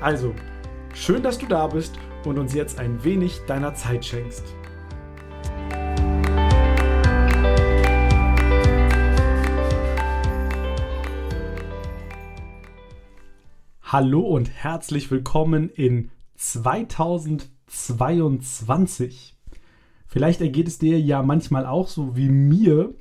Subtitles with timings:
[0.00, 0.34] Also,
[0.94, 4.46] schön, dass du da bist und uns jetzt ein wenig deiner Zeit schenkst.
[13.82, 19.36] Hallo und herzlich willkommen in 2022.
[20.06, 22.94] Vielleicht ergeht es dir ja manchmal auch so wie mir,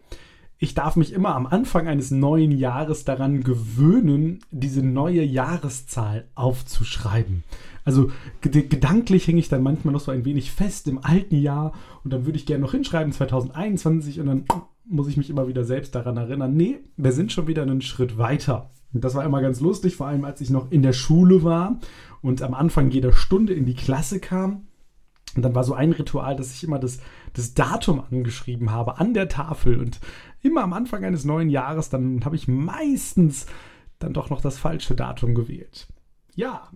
[0.60, 7.46] ich darf mich immer am Anfang eines neuen Jahres daran gewöhnen, diese neue Jahreszahl aufzuschreiben.
[7.86, 11.72] Also gedanklich hänge ich dann manchmal noch so ein wenig fest im alten Jahr
[12.04, 14.44] und dann würde ich gerne noch hinschreiben 2021 und dann
[14.86, 18.18] muss ich mich immer wieder selbst daran erinnern, nee, wir sind schon wieder einen Schritt
[18.18, 18.70] weiter.
[18.94, 21.80] Und das war immer ganz lustig, vor allem als ich noch in der Schule war
[22.22, 24.64] und am Anfang jeder Stunde in die Klasse kam
[25.36, 27.00] und dann war so ein Ritual, dass ich immer das,
[27.34, 29.80] das Datum angeschrieben habe an der Tafel.
[29.80, 30.00] Und
[30.42, 33.46] immer am Anfang eines neuen Jahres, dann habe ich meistens
[34.00, 35.88] dann doch noch das falsche Datum gewählt.
[36.36, 36.70] Ja.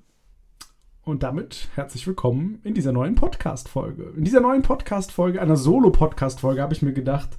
[1.05, 4.13] Und damit herzlich willkommen in dieser neuen Podcast-Folge.
[4.15, 7.29] In dieser neuen Podcast-Folge, einer Solo-Podcast-Folge, habe ich mir gedacht,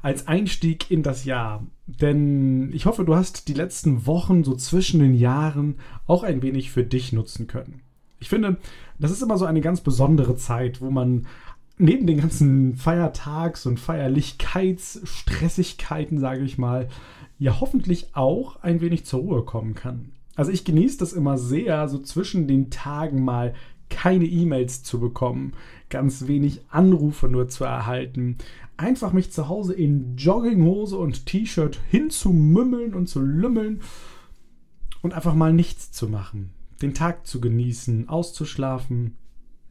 [0.00, 1.62] als Einstieg in das Jahr.
[1.86, 6.70] Denn ich hoffe, du hast die letzten Wochen so zwischen den Jahren auch ein wenig
[6.70, 7.82] für dich nutzen können.
[8.18, 8.56] Ich finde,
[8.98, 11.26] das ist immer so eine ganz besondere Zeit, wo man
[11.78, 16.88] neben den ganzen Feiertags- und Feierlichkeitsstressigkeiten, sage ich mal,
[17.38, 20.12] ja hoffentlich auch ein wenig zur Ruhe kommen kann.
[20.34, 23.54] Also ich genieße das immer sehr, so zwischen den Tagen mal
[23.90, 25.52] keine E-Mails zu bekommen,
[25.90, 28.38] ganz wenig Anrufe nur zu erhalten,
[28.78, 33.82] einfach mich zu Hause in Jogginghose und T-Shirt hinzumümmeln und zu lümmeln
[35.02, 39.16] und einfach mal nichts zu machen den Tag zu genießen, auszuschlafen,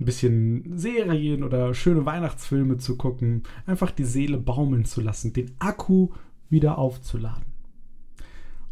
[0.02, 5.52] ein bisschen Serien oder schöne Weihnachtsfilme zu gucken, einfach die Seele baumeln zu lassen, den
[5.60, 6.10] Akku
[6.50, 7.46] wieder aufzuladen.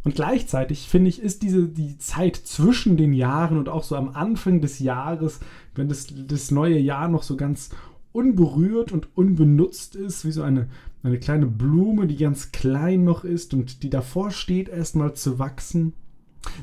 [0.04, 4.10] Und gleichzeitig finde ich, ist diese die Zeit zwischen den Jahren und auch so am
[4.10, 5.40] Anfang des Jahres,
[5.76, 7.70] wenn das, das neue Jahr noch so ganz
[8.12, 10.68] unberührt und unbenutzt ist, wie so eine,
[11.04, 15.94] eine kleine Blume, die ganz klein noch ist und die davor steht, erstmal zu wachsen,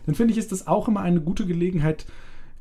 [0.07, 2.07] dann finde ich, ist das auch immer eine gute Gelegenheit,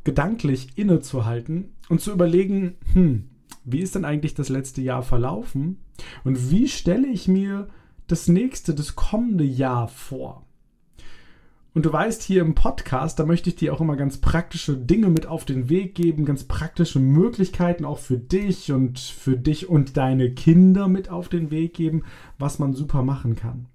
[0.06, 3.26] gedanklich innezuhalten und zu überlegen, hm,
[3.66, 5.80] wie ist denn eigentlich das letzte Jahr verlaufen
[6.24, 7.68] und wie stelle ich mir
[8.08, 10.46] das nächste, das kommende Jahr vor?
[11.74, 15.10] Und du weißt, hier im Podcast, da möchte ich dir auch immer ganz praktische Dinge
[15.10, 19.98] mit auf den Weg geben, ganz praktische Möglichkeiten auch für dich und für dich und
[19.98, 22.04] deine Kinder mit auf den Weg geben,
[22.40, 23.68] was man super machen kann.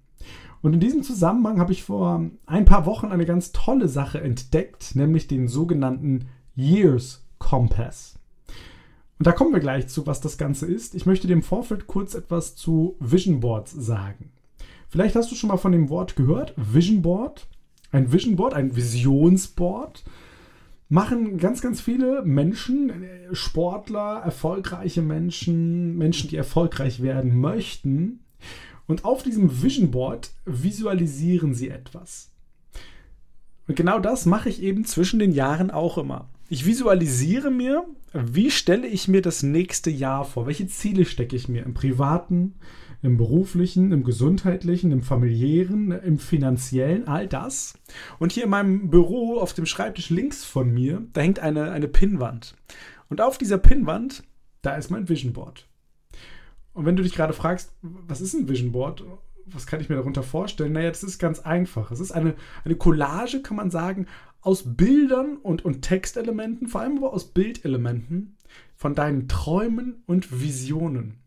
[0.61, 4.95] Und in diesem Zusammenhang habe ich vor ein paar Wochen eine ganz tolle Sache entdeckt,
[4.95, 8.19] nämlich den sogenannten Years Compass.
[9.17, 10.95] Und da kommen wir gleich zu, was das Ganze ist.
[10.95, 14.31] Ich möchte im Vorfeld kurz etwas zu Vision Boards sagen.
[14.89, 17.47] Vielleicht hast du schon mal von dem Wort gehört, Vision Board.
[17.91, 20.03] Ein Vision Board, ein Visionsboard
[20.91, 22.91] machen ganz, ganz viele Menschen,
[23.31, 28.19] Sportler, erfolgreiche Menschen, Menschen, die erfolgreich werden möchten,
[28.91, 32.29] und auf diesem Vision Board visualisieren Sie etwas.
[33.67, 36.29] Und genau das mache ich eben zwischen den Jahren auch immer.
[36.49, 40.45] Ich visualisiere mir, wie stelle ich mir das nächste Jahr vor?
[40.45, 42.55] Welche Ziele stecke ich mir im privaten,
[43.01, 47.75] im beruflichen, im gesundheitlichen, im familiären, im finanziellen, all das.
[48.19, 51.87] Und hier in meinem Büro auf dem Schreibtisch links von mir, da hängt eine, eine
[51.87, 52.55] Pinnwand.
[53.07, 54.23] Und auf dieser Pinnwand,
[54.61, 55.70] da ist mein Vision Board.
[56.73, 59.03] Und wenn du dich gerade fragst, was ist ein Vision Board?
[59.45, 60.73] Was kann ich mir darunter vorstellen?
[60.73, 61.91] Naja, das ist ganz einfach.
[61.91, 64.07] Es ist eine, eine Collage, kann man sagen,
[64.41, 68.37] aus Bildern und, und Textelementen, vor allem aber aus Bildelementen
[68.75, 71.17] von deinen Träumen und Visionen.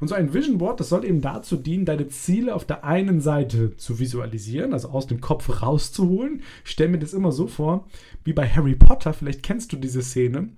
[0.00, 3.20] Und so ein Vision Board, das soll eben dazu dienen, deine Ziele auf der einen
[3.20, 6.42] Seite zu visualisieren, also aus dem Kopf rauszuholen.
[6.64, 7.86] Ich stelle mir das immer so vor,
[8.24, 10.48] wie bei Harry Potter, vielleicht kennst du diese Szene,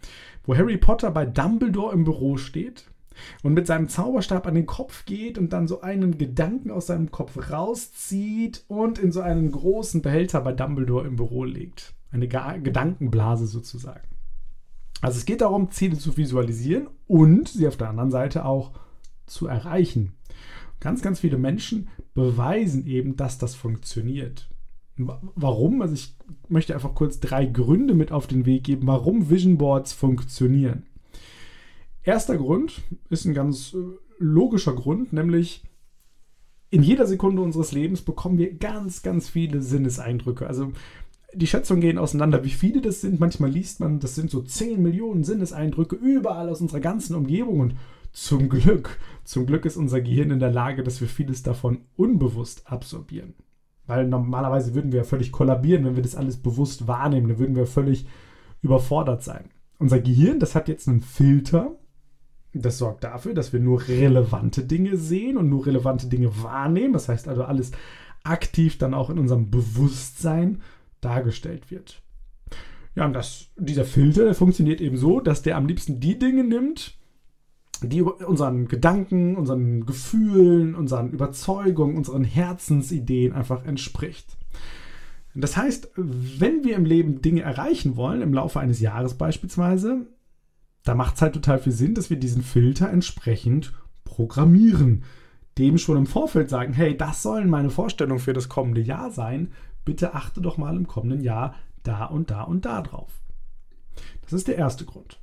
[0.45, 2.85] wo Harry Potter bei Dumbledore im Büro steht
[3.43, 7.11] und mit seinem Zauberstab an den Kopf geht und dann so einen Gedanken aus seinem
[7.11, 11.95] Kopf rauszieht und in so einen großen Behälter bei Dumbledore im Büro legt.
[12.11, 14.07] Eine Gedankenblase sozusagen.
[15.01, 18.73] Also es geht darum, Ziele zu visualisieren und sie auf der anderen Seite auch
[19.27, 20.13] zu erreichen.
[20.81, 24.49] Ganz, ganz viele Menschen beweisen eben, dass das funktioniert.
[24.97, 25.83] Warum?
[25.83, 26.17] Also ich
[26.49, 30.85] möchte einfach kurz drei Gründe mit auf den Weg geben, warum Vision Boards funktionieren.
[32.07, 33.79] Erster Grund ist ein ganz äh,
[34.19, 35.65] logischer Grund, nämlich
[36.71, 40.47] in jeder Sekunde unseres Lebens bekommen wir ganz, ganz viele Sinneseindrücke.
[40.47, 40.73] Also
[41.35, 43.19] die Schätzungen gehen auseinander, wie viele das sind.
[43.19, 47.59] Manchmal liest man, das sind so 10 Millionen Sinneseindrücke überall aus unserer ganzen Umgebung.
[47.59, 47.75] Und
[48.13, 52.71] zum Glück, zum Glück ist unser Gehirn in der Lage, dass wir vieles davon unbewusst
[52.71, 53.35] absorbieren.
[53.89, 57.29] Weil normalerweise würden wir ja völlig kollabieren, wenn wir das alles bewusst wahrnehmen.
[57.29, 58.07] Dann würden wir völlig
[58.63, 59.51] überfordert sein.
[59.79, 61.77] Unser Gehirn, das hat jetzt einen Filter,
[62.63, 66.93] das sorgt dafür, dass wir nur relevante Dinge sehen und nur relevante Dinge wahrnehmen.
[66.93, 67.73] Das heißt also, alles
[68.25, 70.63] aktiv dann auch in unserem Bewusstsein
[71.01, 72.03] dargestellt wird.
[72.95, 76.97] Ja, und das, dieser Filter, funktioniert eben so, dass der am liebsten die Dinge nimmt,
[77.83, 84.39] die unseren Gedanken, unseren Gefühlen, unseren Überzeugungen, unseren Herzensideen einfach entspricht.
[85.35, 90.07] Das heißt, wenn wir im Leben Dinge erreichen wollen, im Laufe eines Jahres beispielsweise,
[90.87, 93.73] da macht es halt total viel Sinn, dass wir diesen Filter entsprechend
[94.05, 95.03] programmieren.
[95.59, 99.53] Dem schon im Vorfeld sagen, hey, das sollen meine Vorstellungen für das kommende Jahr sein.
[99.85, 103.11] Bitte achte doch mal im kommenden Jahr da und da und da drauf.
[104.23, 105.19] Das ist der erste Grund.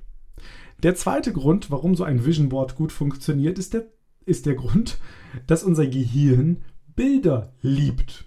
[0.82, 3.86] Der zweite Grund, warum so ein Vision Board gut funktioniert, ist der,
[4.26, 5.00] ist der Grund,
[5.48, 6.64] dass unser Gehirn
[6.94, 8.26] Bilder liebt.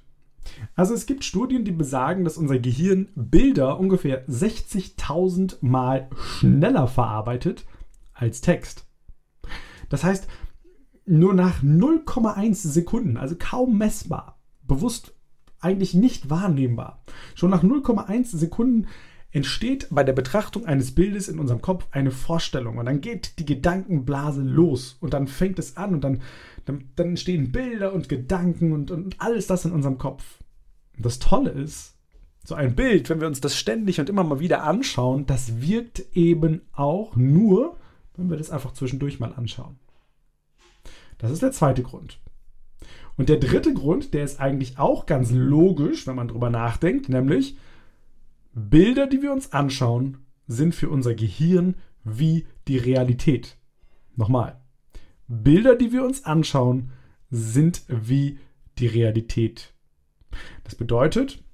[0.74, 6.08] Also es gibt Studien, die besagen, dass unser Gehirn Bilder ungefähr 60.000 Mal
[6.38, 7.64] schneller verarbeitet
[8.12, 8.86] als Text.
[9.88, 10.26] Das heißt,
[11.06, 15.14] nur nach 0,1 Sekunden, also kaum messbar, bewusst
[15.60, 17.02] eigentlich nicht wahrnehmbar,
[17.34, 18.88] schon nach 0,1 Sekunden
[19.36, 23.44] entsteht bei der Betrachtung eines Bildes in unserem Kopf eine Vorstellung und dann geht die
[23.44, 26.22] Gedankenblase los und dann fängt es an und dann,
[26.64, 30.24] dann, dann entstehen Bilder und Gedanken und, und alles das in unserem Kopf.
[30.96, 31.96] Und das Tolle ist,
[32.44, 36.16] so ein Bild, wenn wir uns das ständig und immer mal wieder anschauen, das wirkt
[36.16, 37.76] eben auch nur,
[38.16, 39.78] wenn wir das einfach zwischendurch mal anschauen.
[41.18, 42.20] Das ist der zweite Grund.
[43.18, 47.58] Und der dritte Grund, der ist eigentlich auch ganz logisch, wenn man drüber nachdenkt, nämlich,
[48.58, 50.16] Bilder, die wir uns anschauen,
[50.46, 51.74] sind für unser Gehirn
[52.04, 53.58] wie die Realität.
[54.14, 54.58] Nochmal.
[55.28, 56.90] Bilder, die wir uns anschauen,
[57.30, 58.38] sind wie
[58.78, 59.74] die Realität.
[60.64, 61.44] Das bedeutet,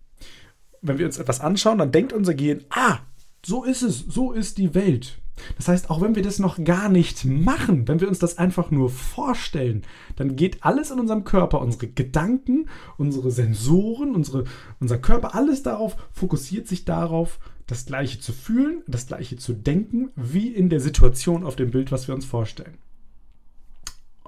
[0.81, 3.01] wenn wir uns etwas anschauen, dann denkt unser Gehirn, ah,
[3.45, 5.19] so ist es, so ist die Welt.
[5.57, 8.71] Das heißt, auch wenn wir das noch gar nicht machen, wenn wir uns das einfach
[8.71, 9.83] nur vorstellen,
[10.17, 12.69] dann geht alles in unserem Körper, unsere Gedanken,
[12.99, 14.45] unsere Sensoren, unsere,
[14.81, 20.11] unser Körper, alles darauf, fokussiert sich darauf, das Gleiche zu fühlen, das Gleiche zu denken,
[20.17, 22.77] wie in der Situation auf dem Bild, was wir uns vorstellen.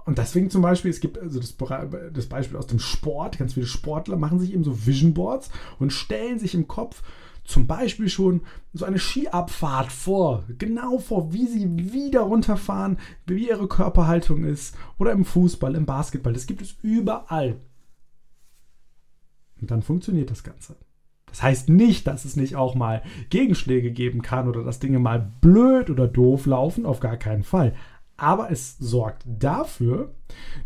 [0.07, 1.57] Und deswegen zum Beispiel, es gibt also das,
[2.13, 5.93] das Beispiel aus dem Sport, ganz viele Sportler machen sich eben so Vision Boards und
[5.93, 7.03] stellen sich im Kopf
[7.45, 8.43] zum Beispiel schon
[8.73, 14.77] so eine Skiabfahrt vor, genau vor, wie sie wieder runterfahren, wie ihre Körperhaltung ist.
[14.99, 16.33] Oder im Fußball, im Basketball.
[16.33, 17.61] Das gibt es überall.
[19.61, 20.77] Und dann funktioniert das Ganze.
[21.27, 25.33] Das heißt nicht, dass es nicht auch mal Gegenschläge geben kann oder dass Dinge mal
[25.41, 27.75] blöd oder doof laufen, auf gar keinen Fall.
[28.17, 30.15] Aber es sorgt dafür,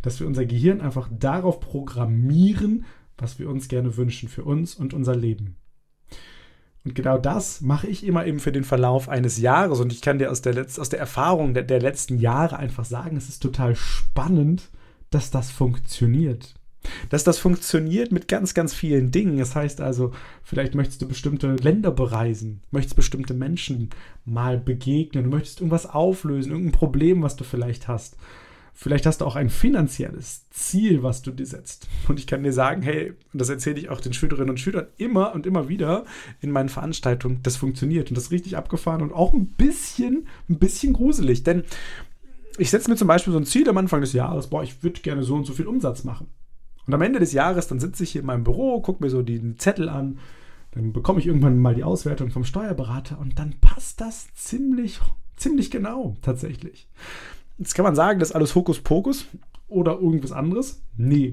[0.02, 2.84] dass wir unser Gehirn einfach darauf programmieren,
[3.16, 5.56] was wir uns gerne wünschen für uns und unser Leben.
[6.88, 9.78] Und genau das mache ich immer eben für den Verlauf eines Jahres.
[9.80, 12.86] Und ich kann dir aus der, Letz aus der Erfahrung der, der letzten Jahre einfach
[12.86, 14.70] sagen, es ist total spannend,
[15.10, 16.54] dass das funktioniert.
[17.10, 19.36] Dass das funktioniert mit ganz, ganz vielen Dingen.
[19.36, 23.90] Das heißt also, vielleicht möchtest du bestimmte Länder bereisen, möchtest bestimmte Menschen
[24.24, 28.16] mal begegnen, möchtest irgendwas auflösen, irgendein Problem, was du vielleicht hast.
[28.80, 31.88] Vielleicht hast du auch ein finanzielles Ziel, was du dir setzt.
[32.06, 34.86] Und ich kann dir sagen, hey, und das erzähle ich auch den Schülerinnen und Schülern
[34.98, 36.04] immer und immer wieder
[36.40, 40.60] in meinen Veranstaltungen, das funktioniert und das ist richtig abgefahren und auch ein bisschen, ein
[40.60, 41.42] bisschen gruselig.
[41.42, 41.64] Denn
[42.56, 45.00] ich setze mir zum Beispiel so ein Ziel am Anfang des Jahres, boah, ich würde
[45.00, 46.28] gerne so und so viel Umsatz machen.
[46.86, 49.22] Und am Ende des Jahres, dann sitze ich hier in meinem Büro, gucke mir so
[49.22, 50.20] den Zettel an,
[50.70, 55.00] dann bekomme ich irgendwann mal die Auswertung vom Steuerberater und dann passt das ziemlich,
[55.36, 56.86] ziemlich genau tatsächlich.
[57.58, 59.26] Jetzt kann man sagen, das ist alles Hokuspokus
[59.66, 60.82] oder irgendwas anderes.
[60.96, 61.32] Nee.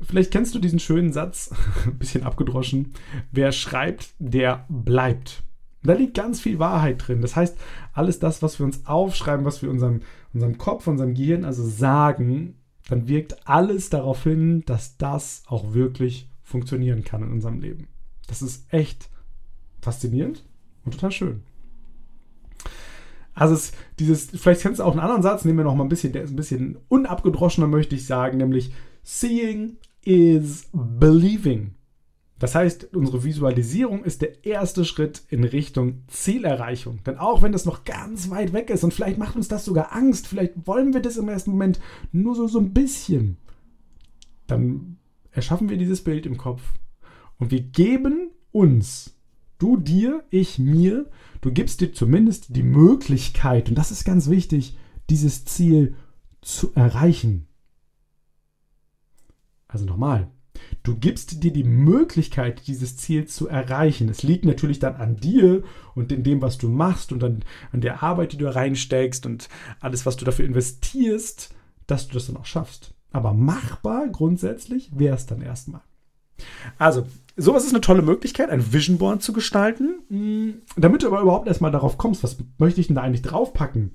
[0.00, 1.50] Vielleicht kennst du diesen schönen Satz,
[1.86, 2.92] ein bisschen abgedroschen.
[3.32, 5.42] Wer schreibt, der bleibt.
[5.82, 7.22] Da liegt ganz viel Wahrheit drin.
[7.22, 7.56] Das heißt,
[7.92, 10.00] alles das, was wir uns aufschreiben, was wir unserem,
[10.32, 12.56] unserem Kopf, unserem Gehirn also sagen,
[12.88, 17.88] dann wirkt alles darauf hin, dass das auch wirklich funktionieren kann in unserem Leben.
[18.26, 19.08] Das ist echt
[19.80, 20.44] faszinierend
[20.84, 21.42] und total schön.
[23.36, 25.90] Also es, dieses, vielleicht kennst du auch einen anderen Satz, nehmen wir noch mal ein
[25.90, 31.74] bisschen, der ist ein bisschen unabgedroschener, möchte ich sagen, nämlich Seeing is believing.
[32.38, 37.02] Das heißt, unsere Visualisierung ist der erste Schritt in Richtung Zielerreichung.
[37.04, 39.94] Denn auch wenn das noch ganz weit weg ist und vielleicht macht uns das sogar
[39.94, 41.78] Angst, vielleicht wollen wir das im ersten Moment
[42.12, 43.36] nur so, so ein bisschen,
[44.46, 44.96] dann
[45.30, 46.62] erschaffen wir dieses Bild im Kopf
[47.38, 49.15] und wir geben uns,
[49.58, 51.10] du dir, ich mir,
[51.40, 54.76] du gibst dir zumindest die Möglichkeit, und das ist ganz wichtig,
[55.10, 55.96] dieses Ziel
[56.42, 57.46] zu erreichen.
[59.68, 60.30] Also nochmal,
[60.82, 64.08] Du gibst dir die Möglichkeit, dieses Ziel zu erreichen.
[64.08, 67.80] Es liegt natürlich dann an dir und in dem, was du machst und an, an
[67.80, 69.48] der Arbeit, die du reinsteckst und
[69.80, 71.54] alles, was du dafür investierst,
[71.86, 72.94] dass du das dann auch schaffst.
[73.12, 75.82] Aber machbar grundsätzlich wäre es dann erstmal.
[76.78, 77.06] Also,
[77.36, 80.00] sowas ist eine tolle Möglichkeit, ein Vision Board zu gestalten.
[80.08, 83.92] Hm, damit du aber überhaupt erstmal darauf kommst, was möchte ich denn da eigentlich draufpacken,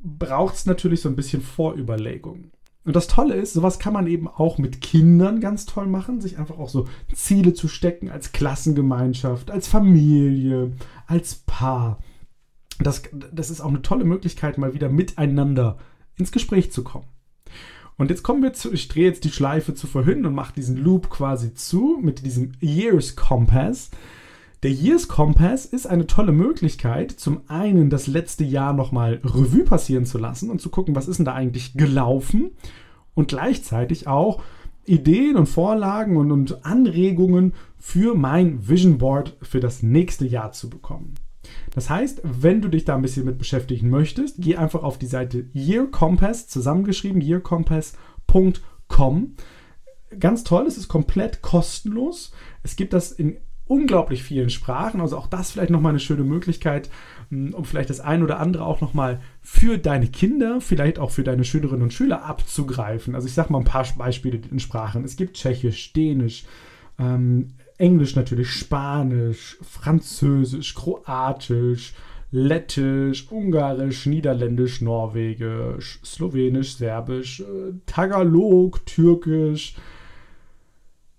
[0.00, 2.50] braucht es natürlich so ein bisschen Vorüberlegung.
[2.84, 6.38] Und das Tolle ist, sowas kann man eben auch mit Kindern ganz toll machen, sich
[6.38, 10.72] einfach auch so Ziele zu stecken als Klassengemeinschaft, als Familie,
[11.06, 11.98] als Paar.
[12.78, 13.02] Das,
[13.32, 15.76] das ist auch eine tolle Möglichkeit, mal wieder miteinander
[16.16, 17.04] ins Gespräch zu kommen.
[18.00, 20.78] Und jetzt kommen wir zu, ich drehe jetzt die Schleife zu vorhin und mache diesen
[20.78, 23.90] Loop quasi zu mit diesem Years Compass.
[24.62, 30.06] Der Years Compass ist eine tolle Möglichkeit, zum einen das letzte Jahr nochmal Revue passieren
[30.06, 32.52] zu lassen und zu gucken, was ist denn da eigentlich gelaufen
[33.12, 34.42] und gleichzeitig auch
[34.86, 40.70] Ideen und Vorlagen und, und Anregungen für mein Vision Board für das nächste Jahr zu
[40.70, 41.16] bekommen.
[41.74, 45.06] Das heißt, wenn du dich da ein bisschen mit beschäftigen möchtest, geh einfach auf die
[45.06, 49.36] Seite Year Compass, zusammengeschrieben yearcompass.com.
[50.18, 52.32] Ganz toll, es ist komplett kostenlos.
[52.64, 53.36] Es gibt das in
[53.70, 55.00] unglaublich vielen Sprachen.
[55.00, 56.90] Also auch das vielleicht nochmal eine schöne Möglichkeit,
[57.28, 61.22] hm, um vielleicht das ein oder andere auch nochmal für deine Kinder, vielleicht auch für
[61.22, 63.14] deine Schülerinnen und Schüler abzugreifen.
[63.14, 65.04] Also ich sage mal ein paar Beispiele in Sprachen.
[65.04, 66.46] Es gibt Tschechisch, Dänisch,
[66.98, 71.94] ähm, Englisch natürlich, Spanisch, Französisch, Kroatisch,
[72.32, 79.74] Lettisch, Ungarisch, Niederländisch, Norwegisch, Slowenisch, Serbisch, äh, Tagalog, Türkisch,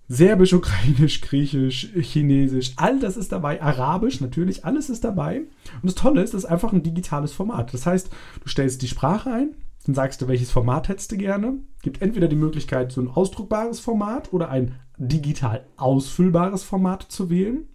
[0.08, 3.62] Serbisch, Ukrainisch, Griechisch, Chinesisch, all das ist dabei.
[3.62, 5.40] Arabisch natürlich, alles ist dabei.
[5.82, 7.74] Und das Tolle ist, das ist einfach ein digitales Format.
[7.74, 8.10] Das heißt,
[8.44, 11.56] du stellst die Sprache ein, dann sagst du, welches Format hättest du gerne.
[11.82, 17.66] Gibt entweder die Möglichkeit, so ein ausdruckbares Format oder ein digital ausfüllbares Format zu wählen.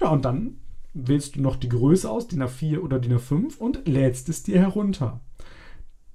[0.00, 0.56] Ja, und dann
[0.94, 4.58] wählst du noch die Größe aus, DIN A4 oder DIN A5 und lädst es dir
[4.58, 5.20] herunter.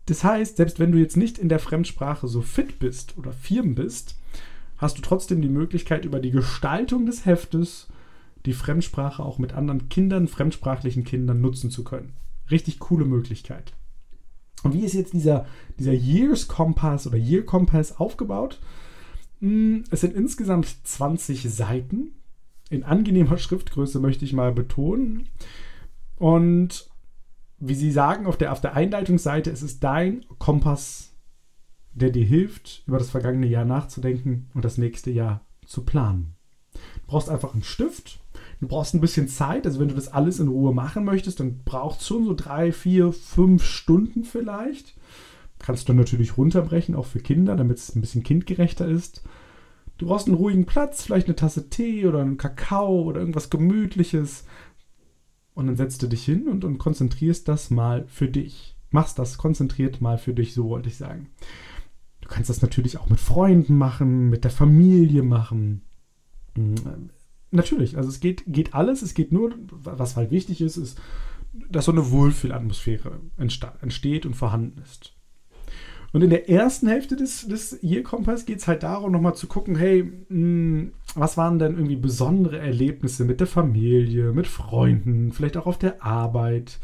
[0.08, 3.76] Das heißt, selbst wenn du jetzt nicht in der Fremdsprache so fit bist oder firm
[3.76, 4.18] bist,
[4.78, 7.88] hast du trotzdem die Möglichkeit, über die Gestaltung des Heftes
[8.46, 12.14] die Fremdsprache auch mit anderen Kindern, fremdsprachlichen Kindern nutzen zu können.
[12.50, 13.74] Richtig coole Möglichkeit.
[14.64, 15.46] Und wie ist jetzt dieser,
[15.78, 18.60] dieser Years Kompass oder Year Kompass aufgebaut?
[19.40, 22.12] Hm, es sind insgesamt 20 Seiten.
[22.70, 25.30] In angenehmer Schriftgröße möchte ich mal betonen.
[26.18, 26.90] Und
[27.58, 31.10] wie Sie sagen auf der, auf der Einleitungsseite, es ist dein Kompass
[31.94, 36.36] der dir hilft, über das vergangene Jahr nachzudenken und das nächste Jahr zu planen.
[36.74, 38.20] Du brauchst einfach einen Stift,
[38.60, 41.60] du brauchst ein bisschen Zeit, also wenn du das alles in Ruhe machen möchtest, dann
[41.64, 44.96] brauchst du schon so drei, vier, fünf Stunden vielleicht.
[45.60, 49.24] Kannst du natürlich runterbrechen, auch für Kinder, damit es ein bisschen kindgerechter ist.
[49.98, 54.46] Du brauchst einen ruhigen Platz, vielleicht eine Tasse Tee oder einen Kakao oder irgendwas Gemütliches.
[55.54, 58.78] Und dann setzt du dich hin und, und konzentrierst das mal für dich.
[58.92, 61.28] Machst das konzentriert mal für dich, so wollte ich sagen.
[62.22, 65.82] Du kannst das natürlich auch mit Freunden machen, mit der Familie machen.
[67.52, 69.02] Natürlich, also es geht, geht alles.
[69.02, 71.00] Es geht nur, was halt wichtig ist, ist,
[71.70, 75.16] dass so eine Wohlfühlatmosphäre entsteht und vorhanden ist.
[76.12, 79.48] Und in der ersten Hälfte des, des Year Compass geht es halt darum, nochmal zu
[79.48, 85.32] gucken, hey, mh, hm, was waren denn irgendwie besondere Erlebnisse mit der Familie, mit Freunden,
[85.32, 86.80] vielleicht auch auf der Arbeit?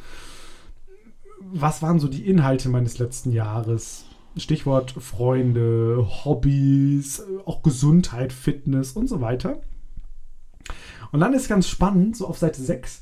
[1.40, 4.06] Was waren so die Inhalte meines letzten Jahres?
[4.38, 9.62] Stichwort Freunde, Hobbys, auch Gesundheit, Fitness und so weiter.
[11.12, 13.02] Und dann ist ganz spannend, so auf Seite 6,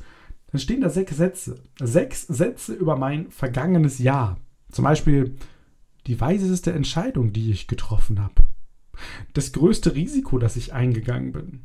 [0.51, 1.63] dann stehen da sechs Sätze.
[1.81, 4.37] Sechs Sätze über mein vergangenes Jahr.
[4.71, 5.35] Zum Beispiel
[6.05, 8.43] die weiseste Entscheidung, die ich getroffen habe.
[9.33, 11.61] Das größte Risiko, das ich eingegangen bin.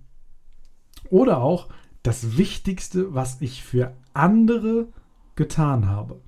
[1.10, 1.68] Oder auch
[2.02, 4.88] das Wichtigste, was ich für andere
[5.36, 6.22] getan habe.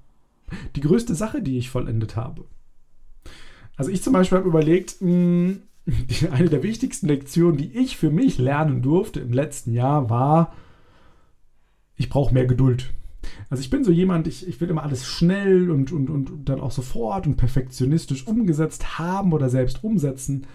[0.77, 2.45] Die größte Sache, die ich vollendet habe.
[3.77, 8.11] Also ich zum Beispiel habe überlegt, mh, hm, eine der wichtigsten Lektionen, die ich für
[8.11, 10.55] mich lernen durfte im letzten Jahr, war,
[11.97, 12.93] ich brauche mehr Geduld.
[13.49, 16.61] Also ich bin so jemand, ich, ich will immer alles schnell und, und, und dann
[16.61, 20.47] auch sofort und perfektionistisch umgesetzt haben oder selbst umsetzen.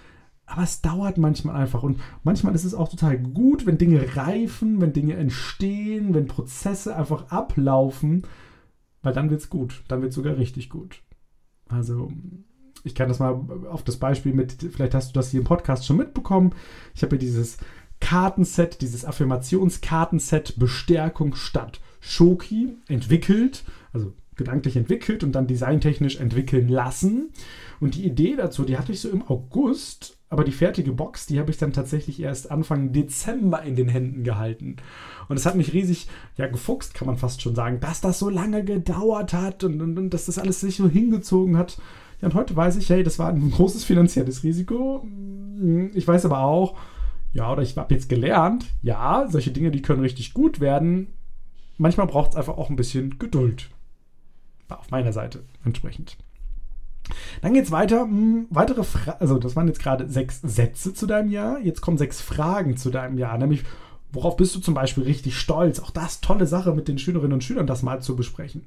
[0.46, 1.84] Aber es dauert manchmal einfach.
[1.84, 6.96] Und manchmal ist es auch total gut, wenn Dinge reifen, wenn Dinge entstehen, wenn Prozesse
[6.96, 8.24] einfach ablaufen,
[9.01, 9.84] weil dann wird es gut.
[9.88, 11.01] Dann wird es sogar richtig gut.
[11.67, 12.12] Also,
[12.86, 15.86] ich kann das mal auf das Beispiel mit, vielleicht hast du das hier im Podcast
[15.86, 16.54] schon mitbekommen.
[16.94, 17.58] Ich habe hier dieses
[18.00, 23.63] Kartenset, dieses Affirmationskartenset Bestärkung statt Schoki entwickelt.
[23.92, 27.30] Also gedanklich entwickelt und dann designtechnisch entwickeln lassen.
[27.80, 31.39] Und die Idee dazu, die hatte ich so im August, aber die fertige Box, die
[31.39, 34.77] habe ich dann tatsächlich erst Anfang Dezember in den Händen gehalten.
[35.30, 38.30] Und es hat mich riesig, ja, gefuchst, kann man fast schon sagen, dass das so
[38.30, 41.77] lange gedauert hat und, und, und dass das alles sich so hingezogen hat.
[42.22, 45.05] Ja, und heute weiß ich, hey, das war ein großes finanzielles Risiko.
[45.93, 46.77] Ich weiß aber auch,
[47.34, 51.07] ja, oder ich habe jetzt gelernt, ja, solche Dinge, die können richtig gut werden.
[51.77, 53.69] Manchmal braucht es einfach auch ein bisschen Geduld.
[54.69, 56.17] War auf meiner Seite entsprechend.
[57.41, 58.01] Dann geht es weiter.
[58.01, 61.60] Hm, weitere Fragen, also das waren jetzt gerade sechs Sätze zu deinem Jahr.
[61.60, 63.38] Jetzt kommen sechs Fragen zu deinem Jahr.
[63.38, 63.63] Nämlich,
[64.12, 65.79] worauf bist du zum Beispiel richtig stolz?
[65.79, 68.63] Auch das tolle Sache mit den Schülerinnen und Schülern, das mal zu besprechen.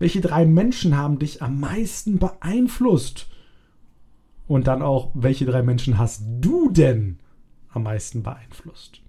[0.00, 3.28] Welche drei Menschen haben dich am meisten beeinflusst?
[4.48, 7.20] Und dann auch, welche drei Menschen hast du denn
[7.68, 9.00] am meisten beeinflusst?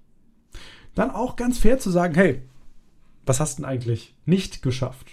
[0.93, 2.43] Dann auch ganz fair zu sagen, hey,
[3.25, 5.07] was hast du denn eigentlich nicht geschafft?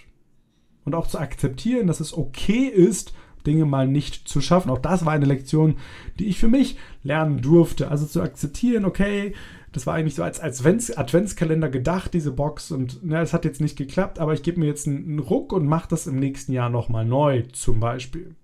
[0.89, 3.13] und auch zu akzeptieren, dass es okay ist,
[3.45, 4.69] Dinge mal nicht zu schaffen.
[4.69, 5.75] Auch das war eine Lektion,
[6.19, 7.89] die ich für mich lernen durfte.
[7.89, 9.33] Also zu akzeptieren, okay,
[9.71, 12.71] das war eigentlich so als, als Adventskalender gedacht, diese Box.
[12.71, 15.67] Und na, es hat jetzt nicht geklappt, aber ich gebe mir jetzt einen Ruck und
[15.67, 18.35] mache das im nächsten Jahr nochmal neu, zum Beispiel.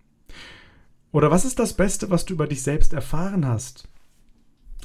[1.12, 3.88] Oder was ist das Beste, was du über dich selbst erfahren hast?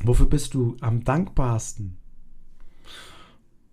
[0.02, 1.96] Wofür bist du am dankbarsten?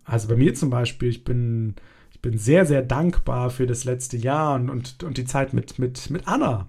[0.04, 1.76] Also bei mir zum Beispiel, ich bin
[2.18, 5.78] ich bin sehr, sehr dankbar für das letzte Jahr und, und, und die Zeit mit,
[5.78, 6.68] mit, mit Anna.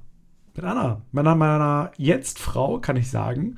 [0.54, 3.56] Mit Anna, meiner, meiner Jetzt-Frau, kann ich sagen.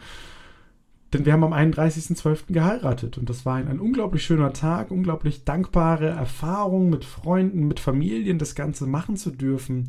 [1.12, 2.52] Denn wir haben am 31.12.
[2.52, 7.80] geheiratet und das war ein, ein unglaublich schöner Tag, unglaublich dankbare Erfahrung mit Freunden, mit
[7.80, 9.88] Familien, das Ganze machen zu dürfen.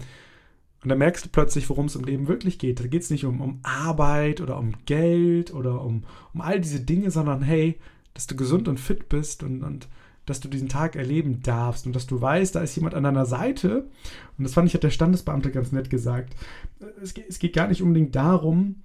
[0.82, 2.80] Und da merkst du plötzlich, worum es im Leben wirklich geht.
[2.80, 6.80] Da geht es nicht um, um Arbeit oder um Geld oder um, um all diese
[6.80, 7.80] Dinge, sondern hey,
[8.16, 9.88] dass du gesund und fit bist und, und
[10.32, 13.26] dass du diesen Tag erleben darfst und dass du weißt, da ist jemand an deiner
[13.26, 13.90] Seite.
[14.38, 16.38] Und das fand ich, hat der Standesbeamte ganz nett gesagt.
[17.02, 18.78] Es geht, es geht gar nicht unbedingt darum,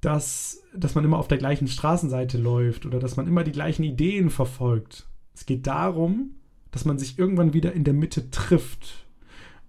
[0.00, 3.82] dass, dass man immer auf der gleichen Straßenseite läuft oder dass man immer die gleichen
[3.82, 5.08] Ideen verfolgt.
[5.34, 6.36] Es geht darum,
[6.70, 9.04] dass man sich irgendwann wieder in der Mitte trifft,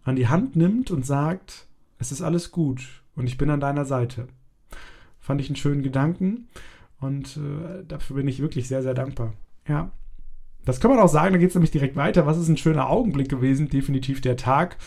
[0.04, 1.66] an die Hand nimmt und sagt,
[1.98, 4.28] es ist alles gut und ich bin an deiner Seite.
[5.20, 6.48] Fand ich einen schönen Gedanken
[7.00, 9.34] und äh, dafür bin ich wirklich sehr, sehr dankbar.
[9.68, 9.92] Ja,
[10.66, 12.26] das kann man auch sagen, da geht es nämlich direkt weiter.
[12.26, 13.70] Was ist ein schöner Augenblick gewesen?
[13.70, 14.78] Definitiv der Tag.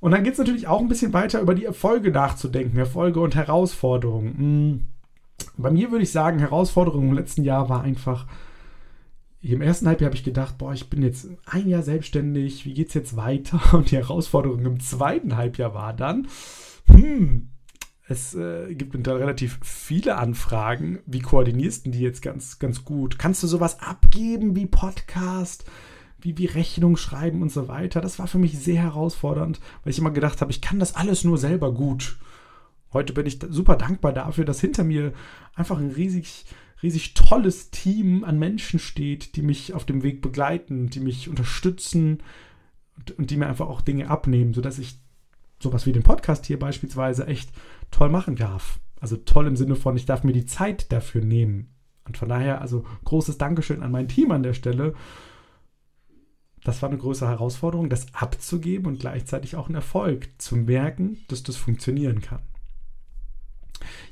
[0.00, 3.34] Und dann geht es natürlich auch ein bisschen weiter über die Erfolge nachzudenken, Erfolge und
[3.34, 4.38] Herausforderungen.
[4.38, 4.84] Hm.
[5.56, 8.26] Bei mir würde ich sagen, Herausforderung im letzten Jahr war einfach,
[9.42, 12.88] im ersten Halbjahr habe ich gedacht, boah, ich bin jetzt ein Jahr selbstständig, wie geht
[12.88, 13.60] es jetzt weiter?
[13.72, 16.28] Und die Herausforderung im zweiten Halbjahr war dann,
[16.86, 17.50] hm,
[18.10, 20.98] es äh, gibt relativ viele Anfragen.
[21.06, 23.20] Wie koordinierst du die jetzt ganz, ganz gut?
[23.20, 25.64] Kannst du sowas abgeben wie Podcast,
[26.20, 28.00] wie, wie Rechnung schreiben und so weiter?
[28.00, 31.22] Das war für mich sehr herausfordernd, weil ich immer gedacht habe, ich kann das alles
[31.22, 32.18] nur selber gut.
[32.92, 35.12] Heute bin ich super dankbar dafür, dass hinter mir
[35.54, 36.46] einfach ein riesig,
[36.82, 42.24] riesig tolles Team an Menschen steht, die mich auf dem Weg begleiten, die mich unterstützen
[42.98, 44.98] und, und die mir einfach auch Dinge abnehmen, sodass ich
[45.60, 47.52] sowas wie den Podcast hier beispielsweise echt
[47.90, 48.80] toll machen darf.
[49.00, 51.74] Also toll im Sinne von, ich darf mir die Zeit dafür nehmen.
[52.04, 54.94] Und von daher, also großes Dankeschön an mein Team an der Stelle.
[56.64, 61.42] Das war eine größere Herausforderung, das abzugeben und gleichzeitig auch ein Erfolg, zu merken, dass
[61.42, 62.42] das funktionieren kann.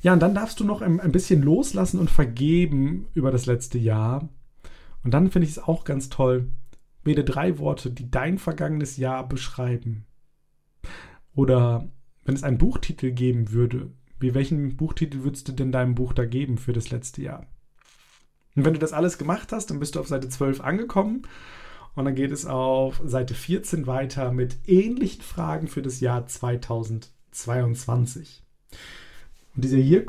[0.01, 3.79] Ja, und dann darfst du noch ein, ein bisschen loslassen und vergeben über das letzte
[3.79, 4.29] Jahr.
[5.05, 6.51] Und dann finde ich es auch ganz toll,
[7.05, 10.07] wähle drei Worte, die dein vergangenes Jahr beschreiben.
[11.39, 11.89] Oder
[12.25, 16.25] wenn es einen Buchtitel geben würde, wie welchen Buchtitel würdest du denn deinem Buch da
[16.25, 17.47] geben für das letzte Jahr?
[18.57, 21.23] Und wenn du das alles gemacht hast, dann bist du auf Seite 12 angekommen
[21.95, 28.43] und dann geht es auf Seite 14 weiter mit ähnlichen Fragen für das Jahr 2022.
[29.55, 30.05] Und dieser Year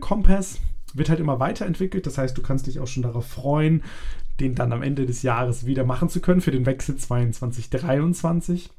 [0.00, 0.60] Kompass
[0.94, 3.82] wird halt immer weiterentwickelt, das heißt, du kannst dich auch schon darauf freuen,
[4.40, 8.70] den dann am Ende des Jahres wieder machen zu können für den Wechsel 22-23.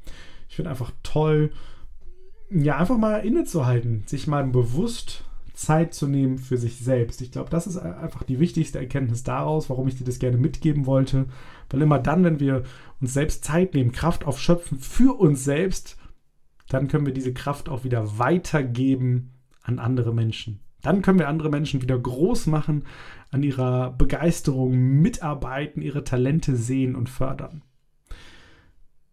[0.49, 1.51] Ich finde einfach toll,
[2.49, 7.21] ja, einfach mal innezuhalten, sich mal bewusst Zeit zu nehmen für sich selbst.
[7.21, 10.85] Ich glaube, das ist einfach die wichtigste Erkenntnis daraus, warum ich dir das gerne mitgeben
[10.85, 11.25] wollte.
[11.69, 12.63] Weil immer dann, wenn wir
[13.01, 15.97] uns selbst Zeit nehmen, Kraft aufschöpfen für uns selbst,
[16.69, 19.31] dann können wir diese Kraft auch wieder weitergeben
[19.63, 20.59] an andere Menschen.
[20.81, 22.83] Dann können wir andere Menschen wieder groß machen,
[23.31, 27.63] an ihrer Begeisterung mitarbeiten, ihre Talente sehen und fördern.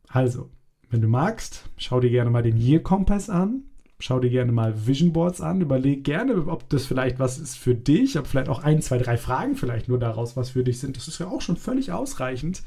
[0.08, 0.50] Also,
[0.92, 3.64] wenn du magst, schau dir gerne mal den Year Kompass an.
[3.98, 5.62] Schau dir gerne mal Vision Boards an.
[5.62, 9.16] Überleg gerne, ob das vielleicht was ist für dich, ob vielleicht auch ein, zwei, drei
[9.16, 10.98] Fragen vielleicht nur daraus was für dich sind.
[10.98, 12.62] Das ist ja auch schon völlig ausreichend.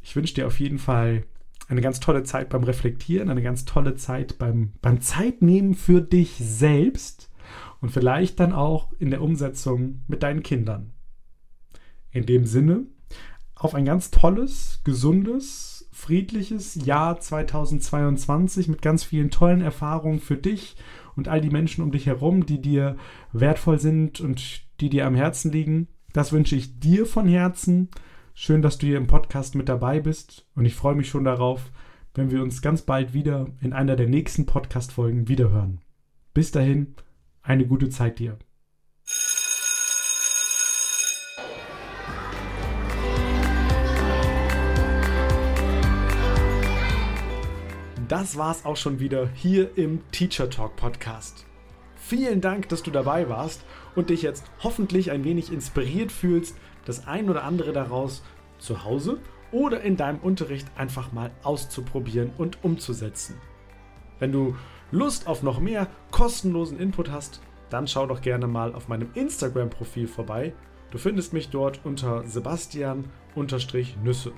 [0.00, 1.24] Ich wünsche dir auf jeden Fall
[1.68, 6.36] eine ganz tolle Zeit beim Reflektieren, eine ganz tolle Zeit beim, beim Zeitnehmen für dich
[6.38, 7.30] selbst
[7.82, 10.92] und vielleicht dann auch in der Umsetzung mit deinen Kindern.
[12.12, 12.86] In dem Sinne,
[13.54, 15.71] auf ein ganz tolles, gesundes,
[16.02, 20.76] friedliches Jahr 2022 mit ganz vielen tollen Erfahrungen für dich
[21.14, 22.96] und all die Menschen um dich herum, die dir
[23.32, 25.86] wertvoll sind und die dir am Herzen liegen.
[26.12, 27.88] Das wünsche ich dir von Herzen.
[28.34, 31.70] Schön, dass du hier im Podcast mit dabei bist und ich freue mich schon darauf,
[32.14, 35.82] wenn wir uns ganz bald wieder in einer der nächsten Podcast-Folgen wiederhören.
[36.34, 36.96] Bis dahin,
[37.42, 38.38] eine gute Zeit dir.
[48.12, 51.46] Das war's auch schon wieder hier im Teacher Talk Podcast.
[51.96, 53.64] Vielen Dank, dass du dabei warst
[53.96, 58.22] und dich jetzt hoffentlich ein wenig inspiriert fühlst, das ein oder andere daraus
[58.58, 59.18] zu Hause
[59.50, 63.40] oder in deinem Unterricht einfach mal auszuprobieren und umzusetzen.
[64.18, 64.56] Wenn du
[64.90, 70.06] Lust auf noch mehr kostenlosen Input hast, dann schau doch gerne mal auf meinem Instagram-Profil
[70.06, 70.52] vorbei.
[70.90, 74.32] Du findest mich dort unter Sebastian-Nüsse.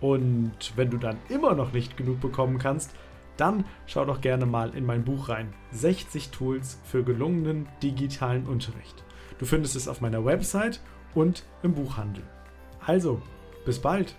[0.00, 2.94] Und wenn du dann immer noch nicht genug bekommen kannst,
[3.36, 5.52] dann schau doch gerne mal in mein Buch rein.
[5.72, 9.04] 60 Tools für gelungenen digitalen Unterricht.
[9.38, 10.80] Du findest es auf meiner Website
[11.14, 12.24] und im Buchhandel.
[12.84, 13.22] Also,
[13.64, 14.14] bis bald!